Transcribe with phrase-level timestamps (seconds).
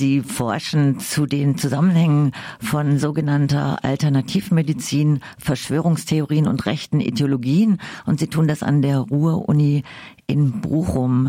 [0.00, 7.76] Sie forschen zu den Zusammenhängen von sogenannter Alternativmedizin, Verschwörungstheorien und rechten Ideologien
[8.06, 9.82] und Sie tun das an der Ruhr-Uni
[10.26, 11.28] in Bochum.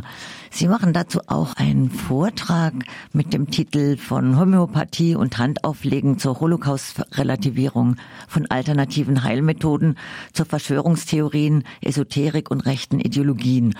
[0.51, 2.73] Sie machen dazu auch einen Vortrag
[3.11, 7.97] mit dem Titel von Homöopathie und Handauflegen zur Holocaust-Relativierung
[8.29, 9.97] von alternativen Heilmethoden,
[10.31, 13.73] zur Verschwörungstheorien, Esoterik und rechten Ideologien.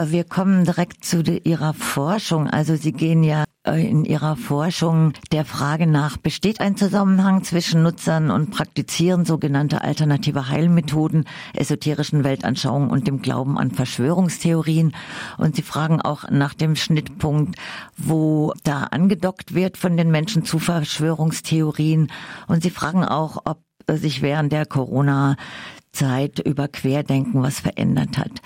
[0.00, 2.46] Wir kommen direkt zu Ihrer Forschung.
[2.46, 8.30] Also Sie gehen ja in Ihrer Forschung der Frage nach, besteht ein Zusammenhang zwischen Nutzern
[8.30, 11.24] und Praktizieren sogenannter alternative Heilmethoden,
[11.54, 14.94] esoterischen Weltanschauungen und dem Glauben an Verschwörungstheorien?
[15.36, 17.56] Und Sie fragen auch nach dem Schnittpunkt,
[17.96, 22.10] wo da angedockt wird von den Menschen zu Verschwörungstheorien.
[22.46, 28.40] Und Sie fragen auch, ob sich während der Corona-Zeit über Querdenken was verändert hat.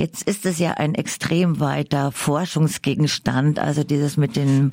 [0.00, 4.72] Jetzt ist es ja ein extrem weiter Forschungsgegenstand, also dieses mit den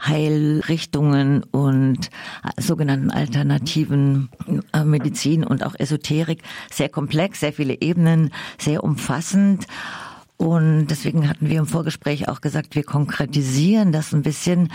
[0.00, 2.08] Heilrichtungen und
[2.56, 4.30] sogenannten alternativen
[4.72, 9.66] äh, Medizin und auch Esoterik sehr komplex, sehr viele Ebenen, sehr umfassend.
[10.38, 14.72] Und deswegen hatten wir im Vorgespräch auch gesagt, wir konkretisieren das ein bisschen.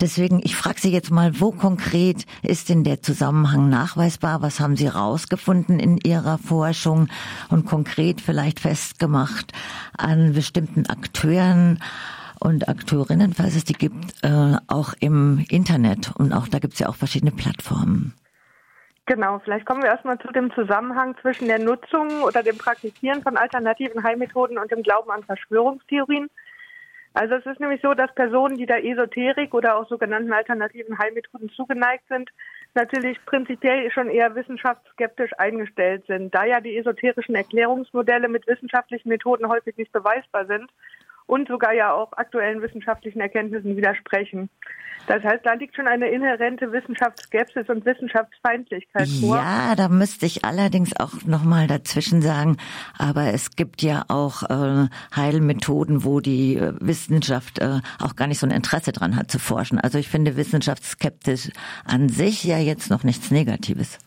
[0.00, 4.42] Deswegen, ich frage Sie jetzt mal, wo konkret ist denn der Zusammenhang nachweisbar?
[4.42, 7.08] Was haben Sie rausgefunden in Ihrer Forschung
[7.48, 9.52] und konkret vielleicht festgemacht
[9.96, 11.78] an bestimmten Akteuren?
[12.38, 16.12] und Akteurinnen, falls es die gibt, äh, auch im Internet.
[16.16, 18.12] Und auch da gibt es ja auch verschiedene Plattformen.
[19.06, 23.36] Genau, vielleicht kommen wir erstmal zu dem Zusammenhang zwischen der Nutzung oder dem Praktizieren von
[23.36, 26.28] alternativen Heilmethoden und dem Glauben an Verschwörungstheorien.
[27.16, 31.48] Also es ist nämlich so, dass Personen, die der Esoterik oder auch sogenannten alternativen Heilmethoden
[31.48, 32.28] zugeneigt sind,
[32.74, 39.48] natürlich prinzipiell schon eher wissenschaftsskeptisch eingestellt sind, da ja die esoterischen Erklärungsmodelle mit wissenschaftlichen Methoden
[39.48, 40.70] häufig nicht beweisbar sind
[41.26, 44.48] und sogar ja auch aktuellen wissenschaftlichen Erkenntnissen widersprechen.
[45.06, 49.36] Das heißt, da liegt schon eine inhärente Wissenschaftsskepsis und Wissenschaftsfeindlichkeit vor.
[49.36, 52.56] Ja, da müsste ich allerdings auch nochmal dazwischen sagen,
[52.98, 58.40] aber es gibt ja auch äh, Heilmethoden, wo die äh, Wissenschaft äh, auch gar nicht
[58.40, 59.78] so ein Interesse dran hat zu forschen.
[59.78, 61.50] Also ich finde Wissenschaftsskeptisch
[61.84, 63.98] an sich ja jetzt noch nichts Negatives.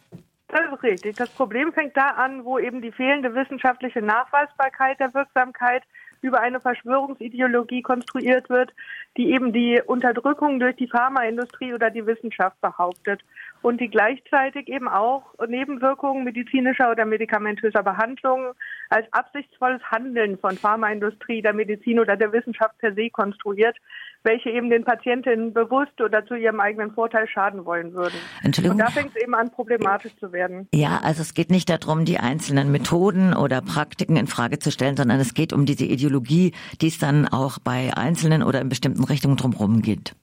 [0.50, 1.16] Das ist richtig.
[1.16, 5.84] Das Problem fängt da an, wo eben die fehlende wissenschaftliche Nachweisbarkeit der Wirksamkeit
[6.22, 8.74] über eine Verschwörungsideologie konstruiert wird,
[9.18, 13.22] die eben die Unterdrückung durch die Pharmaindustrie oder die Wissenschaft behauptet
[13.62, 18.54] und die gleichzeitig eben auch Nebenwirkungen medizinischer oder medikamentöser Behandlungen
[18.90, 23.78] als absichtsvolles Handeln von Pharmaindustrie, der Medizin oder der Wissenschaft per se konstruiert,
[24.24, 28.16] welche eben den Patientinnen bewusst oder zu ihrem eigenen Vorteil schaden wollen würden.
[28.44, 28.78] Entschuldigung.
[28.80, 30.68] Und da fängt es eben an, problematisch zu werden.
[30.74, 34.98] Ja, also es geht nicht darum, die einzelnen Methoden oder Praktiken in Frage zu stellen,
[34.98, 39.04] sondern es geht um diese Ideologie, die es dann auch bei einzelnen oder in bestimmten
[39.04, 40.16] Richtungen drumherum geht.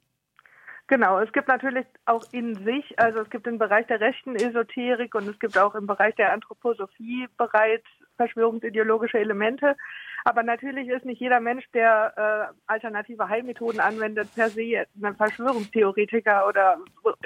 [0.89, 5.17] Genau, es gibt natürlich auch in sich, also es gibt im Bereich der rechten Esoterik
[5.17, 9.77] und es gibt auch im Bereich der Anthroposophie bereits verschwörungsideologische Elemente.
[10.25, 16.49] Aber natürlich ist nicht jeder Mensch, der äh, alternative Heilmethoden anwendet, per se ein Verschwörungstheoretiker
[16.49, 16.79] oder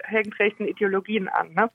[0.05, 1.55] hängt rechten Ideologien an.
[1.55, 1.71] Ne?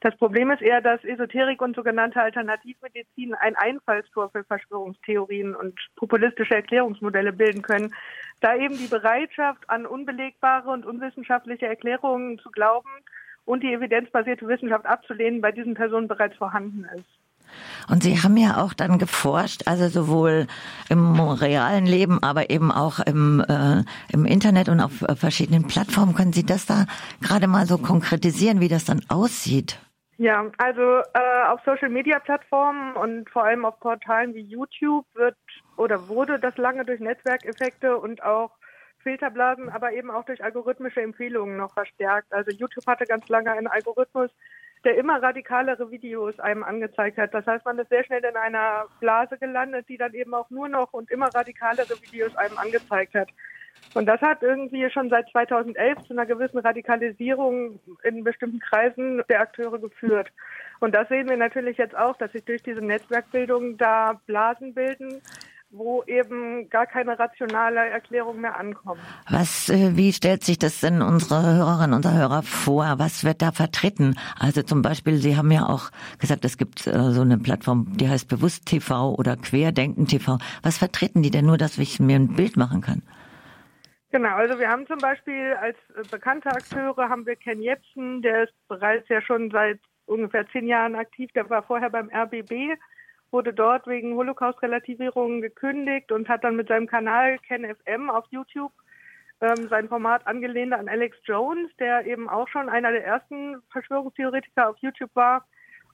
[0.00, 6.54] Das Problem ist eher, dass Esoterik und sogenannte Alternativmedizin ein Einfallstor für Verschwörungstheorien und populistische
[6.54, 7.94] Erklärungsmodelle bilden können,
[8.40, 12.90] da eben die Bereitschaft, an unbelegbare und unwissenschaftliche Erklärungen zu glauben
[13.46, 17.13] und die evidenzbasierte Wissenschaft abzulehnen, bei diesen Personen bereits vorhanden ist.
[17.88, 20.46] Und Sie haben ja auch dann geforscht, also sowohl
[20.88, 23.82] im realen Leben, aber eben auch im, äh,
[24.12, 26.14] im Internet und auf äh, verschiedenen Plattformen.
[26.14, 26.86] Können Sie das da
[27.20, 29.78] gerade mal so konkretisieren, wie das dann aussieht?
[30.16, 35.36] Ja, also äh, auf Social-Media-Plattformen und vor allem auf Portalen wie YouTube wird
[35.76, 38.52] oder wurde das lange durch Netzwerkeffekte und auch
[39.02, 42.32] Filterblasen, aber eben auch durch algorithmische Empfehlungen noch verstärkt.
[42.32, 44.30] Also YouTube hatte ganz lange einen Algorithmus,
[44.84, 47.32] der immer radikalere Videos einem angezeigt hat.
[47.32, 50.68] Das heißt, man ist sehr schnell in einer Blase gelandet, die dann eben auch nur
[50.68, 53.28] noch und immer radikalere Videos einem angezeigt hat.
[53.94, 59.40] Und das hat irgendwie schon seit 2011 zu einer gewissen Radikalisierung in bestimmten Kreisen der
[59.40, 60.32] Akteure geführt.
[60.80, 65.22] Und das sehen wir natürlich jetzt auch, dass sich durch diese Netzwerkbildung da Blasen bilden,
[65.76, 69.00] wo eben gar keine rationale Erklärung mehr ankommt.
[69.28, 72.94] Was, äh, wie stellt sich das denn unsere Hörerinnen und Hörer vor?
[72.98, 74.14] Was wird da vertreten?
[74.38, 78.08] Also zum Beispiel, Sie haben ja auch gesagt, es gibt äh, so eine Plattform, die
[78.08, 80.38] heißt Bewusst TV oder Querdenken TV.
[80.62, 83.02] Was vertreten die denn nur, dass ich mir ein Bild machen kann?
[84.12, 88.44] Genau, also wir haben zum Beispiel als äh, bekannte Akteure haben wir Ken Jebsen, der
[88.44, 92.78] ist bereits ja schon seit ungefähr zehn Jahren aktiv, der war vorher beim RBB
[93.30, 98.72] wurde dort wegen Holocaust-Relativierung gekündigt und hat dann mit seinem Kanal KenFM auf YouTube
[99.40, 104.70] ähm, sein Format angelehnt an Alex Jones, der eben auch schon einer der ersten Verschwörungstheoretiker
[104.70, 105.46] auf YouTube war.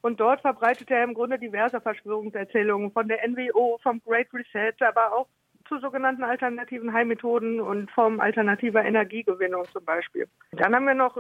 [0.02, 5.12] Und dort verbreitet er im Grunde diverse Verschwörungserzählungen von der NWO, vom Great Reset, aber
[5.12, 5.28] auch
[5.70, 10.26] zu sogenannten alternativen Heilmethoden und Formen alternativer Energiegewinnung zum Beispiel.
[10.50, 11.17] Dann haben wir noch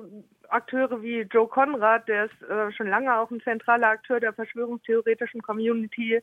[0.48, 5.40] Akteure wie Joe Conrad, der ist äh, schon lange auch ein zentraler Akteur der verschwörungstheoretischen
[5.40, 6.20] Community,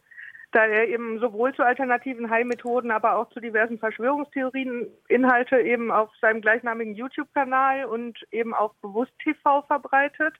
[0.51, 6.09] da er eben sowohl zu alternativen Heilmethoden, aber auch zu diversen Verschwörungstheorien Inhalte eben auf
[6.19, 10.35] seinem gleichnamigen YouTube-Kanal und eben auch Bewusst TV verbreitet.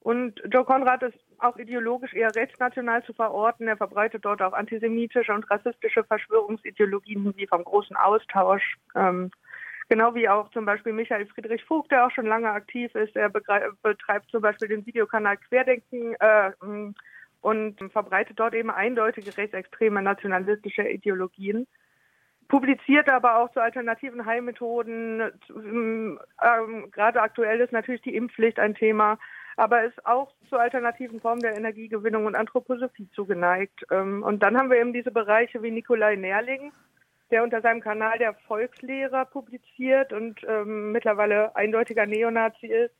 [0.00, 3.68] Und Joe Conrad ist auch ideologisch eher rechtsnational zu verorten.
[3.68, 8.76] Er verbreitet dort auch antisemitische und rassistische Verschwörungsideologien wie vom großen Austausch.
[8.94, 9.30] Ähm,
[9.88, 13.16] genau wie auch zum Beispiel Michael Friedrich Vogt, der auch schon lange aktiv ist.
[13.16, 16.52] Er betreibt zum Beispiel den Videokanal Querdenken äh,
[17.40, 21.66] und verbreitet dort eben eindeutige rechtsextreme nationalistische Ideologien
[22.48, 25.32] publiziert aber auch zu alternativen Heilmethoden.
[25.50, 26.18] Ähm,
[26.92, 29.18] gerade aktuell ist natürlich die Impfpflicht ein Thema
[29.56, 33.84] aber ist auch zu alternativen Formen der Energiegewinnung und Anthroposophie zugeneigt.
[33.90, 36.72] Ähm, und dann haben wir eben diese Bereiche wie Nikolai Nerling,
[37.30, 42.94] der unter seinem Kanal der Volkslehrer publiziert und ähm, mittlerweile eindeutiger Neonazi ist.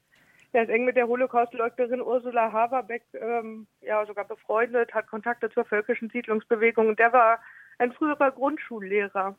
[0.52, 5.64] Er ist eng mit der Holocaustleugnerin Ursula Haverbeck ähm, ja sogar befreundet, hat Kontakte zur
[5.64, 7.40] völkischen Siedlungsbewegung und der war
[7.78, 9.34] ein früherer Grundschullehrer.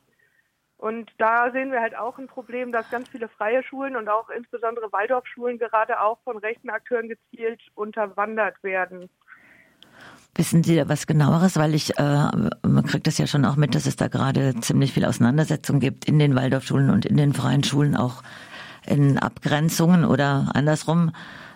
[0.78, 4.28] Und da sehen wir halt auch ein Problem, dass ganz viele freie Schulen und auch
[4.28, 9.08] insbesondere Waldorfschulen gerade auch von rechten Akteuren gezielt unterwandert werden.
[10.34, 11.56] Wissen Sie da was genaueres?
[11.56, 14.92] Weil ich, äh, man kriegt das ja schon auch mit, dass es da gerade ziemlich
[14.92, 18.22] viel Auseinandersetzung gibt in den Waldorfschulen und in den freien Schulen auch
[18.86, 21.12] in Abgrenzungen oder andersrum.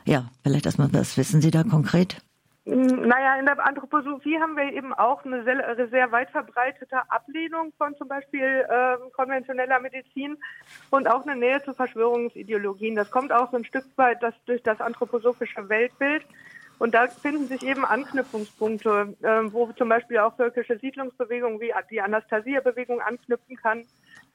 [0.07, 2.23] Ja, vielleicht erstmal, was wissen Sie da konkret?
[2.67, 7.97] Naja, in der Anthroposophie haben wir eben auch eine sehr, sehr weit verbreitete Ablehnung von
[7.97, 10.37] zum Beispiel äh, konventioneller Medizin
[10.91, 12.97] und auch eine Nähe zu Verschwörungsideologien.
[12.97, 16.23] Das kommt auch so ein Stück weit das, durch das anthroposophische Weltbild.
[16.79, 22.01] Und da finden sich eben Anknüpfungspunkte, äh, wo zum Beispiel auch völkische Siedlungsbewegungen wie die
[22.01, 23.87] Anastasia-Bewegung anknüpfen kann,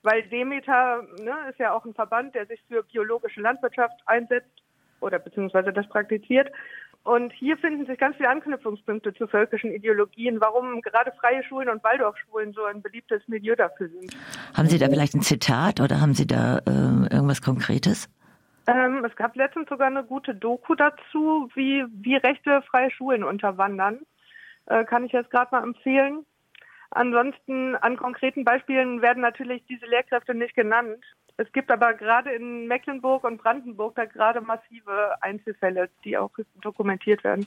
[0.01, 4.63] weil Demeter ne, ist ja auch ein Verband, der sich für biologische Landwirtschaft einsetzt
[4.99, 6.51] oder beziehungsweise das praktiziert.
[7.05, 11.83] Und hier finden sich ganz viele Anknüpfungspunkte zu völkischen Ideologien, warum gerade freie Schulen und
[11.83, 14.17] Waldorfschulen so ein beliebtes Milieu dafür sind.
[14.55, 18.09] Haben Sie da vielleicht ein Zitat oder haben Sie da äh, irgendwas Konkretes?
[18.65, 23.99] Ähm, es gab letztens sogar eine gute Doku dazu, wie, wie rechte freie Schulen unterwandern.
[24.65, 26.25] Äh, kann ich jetzt gerade mal empfehlen.
[26.89, 31.05] Ansonsten an konkreten Beispielen werden natürlich diese Lehrkräfte nicht genannt.
[31.37, 37.23] Es gibt aber gerade in Mecklenburg und Brandenburg da gerade massive Einzelfälle, die auch dokumentiert
[37.23, 37.45] werden.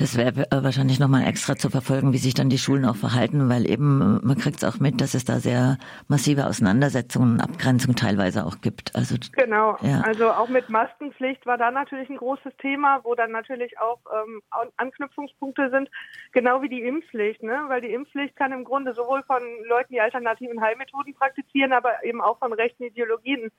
[0.00, 3.50] Das wäre äh, wahrscheinlich nochmal extra zu verfolgen, wie sich dann die Schulen auch verhalten,
[3.50, 5.76] weil eben, äh, man kriegt es auch mit, dass es da sehr
[6.08, 8.96] massive Auseinandersetzungen und Abgrenzungen teilweise auch gibt.
[8.96, 10.00] Also, genau, ja.
[10.00, 14.40] also auch mit Maskenpflicht war da natürlich ein großes Thema, wo dann natürlich auch ähm,
[14.78, 15.90] Anknüpfungspunkte sind,
[16.32, 17.64] genau wie die Impfpflicht, ne?
[17.68, 22.22] weil die Impfpflicht kann im Grunde sowohl von Leuten, die alternativen Heilmethoden praktizieren, aber eben
[22.22, 23.50] auch von rechten Ideologien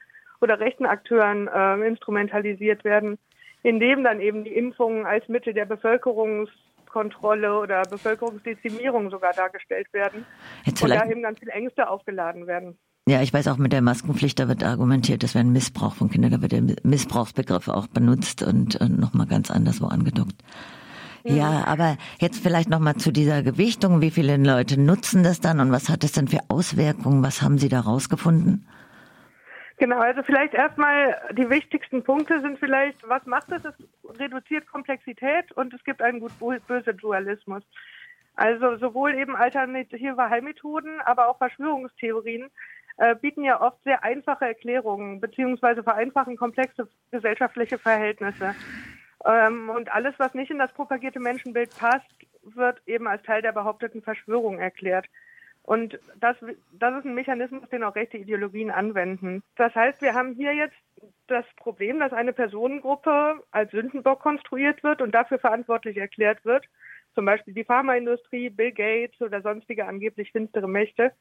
[0.42, 3.20] oder rechten Akteuren äh, instrumentalisiert werden
[3.64, 10.26] indem dann eben die Impfungen als Mittel der Bevölkerungskontrolle oder Bevölkerungsdezimierung sogar dargestellt werden
[10.66, 12.78] Jetzt und da eben ganz viele Ängste aufgeladen werden.
[13.08, 16.10] Ja, ich weiß auch mit der Maskenpflicht, da wird argumentiert, das wäre ein Missbrauch von
[16.10, 20.36] Kindern, da wird der Missbrauchsbegriff auch benutzt und, und nochmal ganz anderswo angedockt.
[21.24, 24.02] Ja, ja aber jetzt vielleicht nochmal zu dieser Gewichtung.
[24.02, 27.24] Wie viele Leute nutzen das dann und was hat es denn für Auswirkungen?
[27.24, 28.68] Was haben Sie da rausgefunden?
[29.82, 33.66] Genau, also vielleicht erstmal die wichtigsten Punkte sind vielleicht, was macht es?
[33.66, 33.74] Es
[34.20, 37.64] reduziert Komplexität und es gibt einen gut-böse Dualismus.
[38.36, 42.52] Also sowohl eben alternative Heilmethoden, aber auch Verschwörungstheorien
[42.98, 48.54] äh, bieten ja oft sehr einfache Erklärungen beziehungsweise vereinfachen komplexe gesellschaftliche Verhältnisse.
[49.26, 52.06] Ähm, und alles, was nicht in das propagierte Menschenbild passt,
[52.44, 55.08] wird eben als Teil der behaupteten Verschwörung erklärt.
[55.64, 56.36] Und das,
[56.72, 59.44] das ist ein Mechanismus, den auch rechte Ideologien anwenden.
[59.56, 60.76] Das heißt, wir haben hier jetzt
[61.28, 66.66] das Problem, dass eine Personengruppe als Sündenbock konstruiert wird und dafür verantwortlich erklärt wird.
[67.14, 71.12] Zum Beispiel die Pharmaindustrie, Bill Gates oder sonstige angeblich finstere Mächte.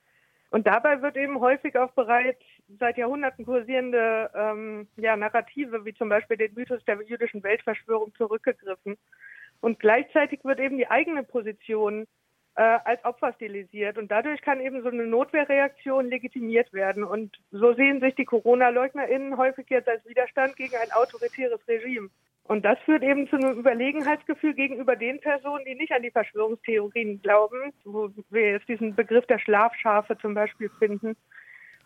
[0.50, 2.42] Und dabei wird eben häufig auf bereits
[2.78, 8.96] seit Jahrhunderten kursierende ähm, ja, Narrative, wie zum Beispiel den Mythos der jüdischen Weltverschwörung, zurückgegriffen.
[9.60, 12.06] Und gleichzeitig wird eben die eigene Position
[12.56, 13.98] äh, als Opfer stilisiert.
[13.98, 17.04] Und dadurch kann eben so eine Notwehrreaktion legitimiert werden.
[17.04, 22.10] Und so sehen sich die Corona-LeugnerInnen häufig jetzt als Widerstand gegen ein autoritäres Regime.
[22.44, 27.22] Und das führt eben zu einem Überlegenheitsgefühl gegenüber den Personen, die nicht an die Verschwörungstheorien
[27.22, 31.16] glauben, wo wir jetzt diesen Begriff der Schlafschafe zum Beispiel finden.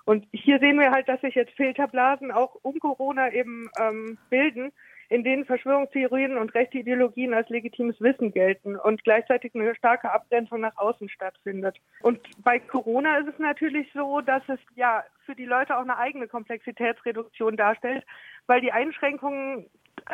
[0.06, 4.72] Und hier sehen wir halt, dass sich jetzt Filterblasen auch um Corona eben ähm, bilden,
[5.08, 10.60] in denen Verschwörungstheorien und rechte Ideologien als legitimes Wissen gelten und gleichzeitig eine starke Abgrenzung
[10.60, 11.76] nach außen stattfindet.
[12.02, 15.98] Und bei Corona ist es natürlich so, dass es ja für die Leute auch eine
[15.98, 18.04] eigene Komplexitätsreduktion darstellt,
[18.46, 19.66] weil die Einschränkungen,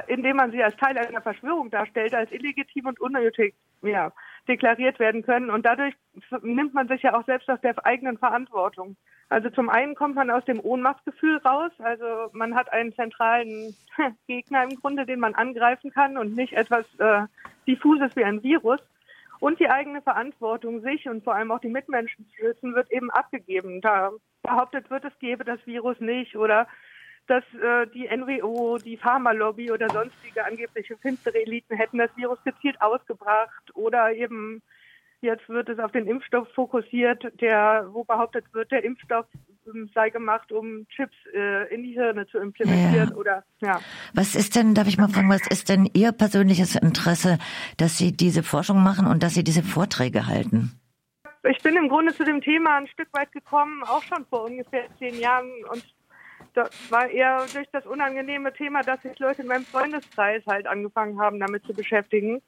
[0.07, 4.13] indem man sie als Teil einer Verschwörung darstellt, als illegitim und unnötig ja,
[4.47, 5.51] deklariert werden können.
[5.51, 5.95] Und dadurch
[6.43, 8.97] nimmt man sich ja auch selbst aus der eigenen Verantwortung.
[9.29, 11.73] Also zum einen kommt man aus dem Ohnmachtsgefühl raus.
[11.79, 13.77] Also man hat einen zentralen
[14.27, 17.23] Gegner im Grunde, den man angreifen kann und nicht etwas äh,
[17.67, 18.81] diffuses wie ein Virus.
[19.39, 23.11] Und die eigene Verantwortung, sich und vor allem auch die Mitmenschen zu schützen, wird eben
[23.11, 23.81] abgegeben.
[23.81, 24.11] Da
[24.43, 26.67] behauptet wird, es gäbe das Virus nicht oder
[27.31, 32.81] dass äh, die NWO, die Pharmalobby oder sonstige angebliche finstere Eliten hätten das Virus gezielt
[32.81, 34.63] ausgebracht oder eben
[35.23, 39.27] Jetzt wird es auf den Impfstoff fokussiert, der, wo behauptet wird, der Impfstoff
[39.67, 43.17] ähm, sei gemacht, um Chips äh, in die Hirne zu implementieren Ja.
[43.17, 43.81] oder ja.
[44.15, 47.39] Was ist denn, darf ich mal fragen, was ist denn Ihr persönliches Interesse,
[47.77, 50.81] dass Sie diese Forschung machen und dass Sie diese Vorträge halten?
[51.43, 54.85] Ich bin im Grunde zu dem Thema ein Stück weit gekommen, auch schon vor ungefähr
[54.99, 55.85] zehn Jahren und
[56.54, 61.21] das war eher durch das unangenehme Thema, dass sich Leute in meinem Freundeskreis halt angefangen
[61.21, 62.42] haben, damit zu beschäftigen.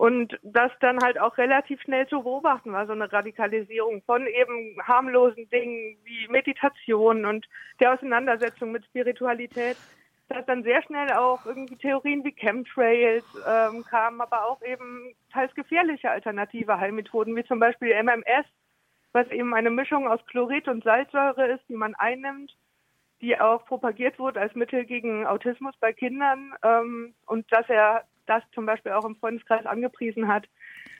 [0.00, 4.78] Und das dann halt auch relativ schnell zu beobachten war, so eine Radikalisierung von eben
[4.82, 7.46] harmlosen Dingen wie Meditation und
[7.80, 9.76] der Auseinandersetzung mit Spiritualität.
[10.28, 15.54] Dass dann sehr schnell auch irgendwie Theorien wie Chemtrails ähm, kamen, aber auch eben teils
[15.54, 18.46] gefährliche alternative Heilmethoden, wie zum Beispiel MMS,
[19.12, 22.56] was eben eine Mischung aus Chlorid und Salzsäure ist, die man einnimmt,
[23.20, 28.42] die auch propagiert wurde als Mittel gegen Autismus bei Kindern ähm, und dass er das
[28.54, 30.46] zum Beispiel auch im Freundeskreis angepriesen hat.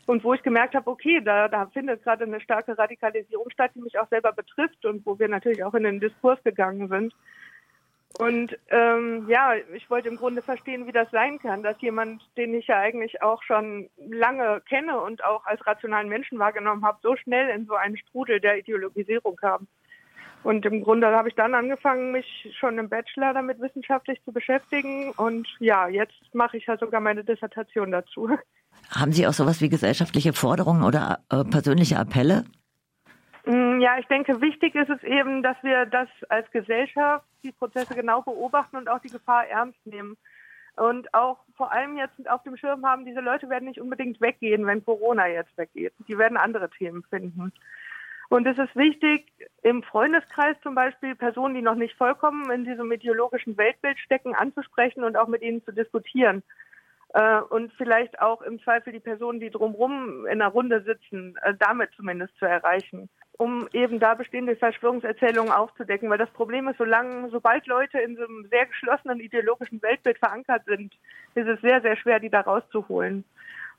[0.06, 3.80] Und wo ich gemerkt habe, okay, da, da findet gerade eine starke Radikalisierung statt, die
[3.80, 7.14] mich auch selber betrifft und wo wir natürlich auch in den Diskurs gegangen sind.
[8.18, 12.54] Und ähm, ja, ich wollte im Grunde verstehen, wie das sein kann, dass jemand, den
[12.54, 17.14] ich ja eigentlich auch schon lange kenne und auch als rationalen Menschen wahrgenommen habe, so
[17.14, 19.68] schnell in so einen Strudel der Ideologisierung kam.
[20.42, 25.10] Und im Grunde habe ich dann angefangen, mich schon im Bachelor damit wissenschaftlich zu beschäftigen.
[25.12, 28.30] Und ja, jetzt mache ich ja sogar meine Dissertation dazu.
[28.90, 32.44] Haben Sie auch sowas wie gesellschaftliche Forderungen oder äh, persönliche Appelle?
[33.44, 37.94] Mm, Ja, ich denke, wichtig ist es eben, dass wir das als Gesellschaft, die Prozesse
[37.94, 40.16] genau beobachten und auch die Gefahr ernst nehmen.
[40.76, 44.66] Und auch vor allem jetzt auf dem Schirm haben, diese Leute werden nicht unbedingt weggehen,
[44.66, 45.92] wenn Corona jetzt weggeht.
[46.08, 47.52] Die werden andere Themen finden.
[48.30, 49.26] Und es ist wichtig,
[49.62, 55.02] im Freundeskreis zum Beispiel Personen, die noch nicht vollkommen in diesem ideologischen Weltbild stecken, anzusprechen
[55.02, 56.44] und auch mit ihnen zu diskutieren.
[57.12, 61.54] Äh, und vielleicht auch im Zweifel die Personen, die drumherum in einer Runde sitzen, äh,
[61.58, 66.08] damit zumindest zu erreichen, um eben da bestehende Verschwörungserzählungen aufzudecken.
[66.08, 70.62] Weil das Problem ist, solange, sobald Leute in so einem sehr geschlossenen ideologischen Weltbild verankert
[70.66, 70.94] sind,
[71.34, 73.24] ist es sehr, sehr schwer, die da rauszuholen.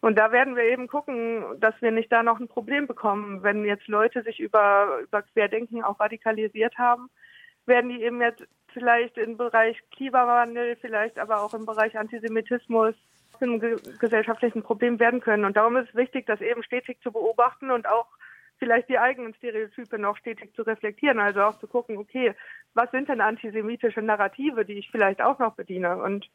[0.01, 3.43] Und da werden wir eben gucken, dass wir nicht da noch ein Problem bekommen.
[3.43, 7.09] Wenn jetzt Leute sich über, über Querdenken auch radikalisiert haben,
[7.67, 8.43] werden die eben jetzt
[8.73, 12.95] vielleicht im Bereich Klimawandel, vielleicht aber auch im Bereich Antisemitismus
[13.41, 15.45] einem ge gesellschaftlichen Problem werden können.
[15.45, 18.07] Und darum ist es wichtig, das eben stetig zu beobachten und auch
[18.57, 21.19] vielleicht die eigenen Stereotype noch stetig zu reflektieren.
[21.19, 22.33] Also auch zu gucken, okay,
[22.73, 25.97] was sind denn antisemitische Narrative, die ich vielleicht auch noch bediene?
[25.97, 26.29] Und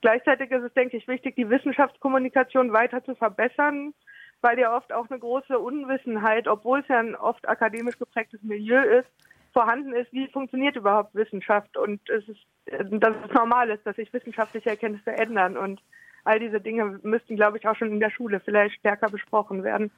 [0.00, 3.94] gleichzeitig ist es, denke ich, wichtig, die Wissenschaftskommunikation weiter zu verbessern,
[4.40, 8.80] weil ja oft auch eine große Unwissenheit, obwohl es ja ein oft akademisch geprägtes Milieu
[8.80, 9.08] ist,
[9.52, 11.76] vorhanden ist, wie funktioniert überhaupt Wissenschaft?
[11.76, 15.56] Und es ist, dass es normal ist, dass sich wissenschaftliche Erkenntnisse ändern.
[15.56, 15.80] Und
[16.24, 19.90] all diese Dinge müssten, glaube ich, auch schon in der Schule vielleicht stärker besprochen werden.